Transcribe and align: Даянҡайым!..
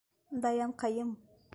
Даянҡайым!.. 0.45 1.15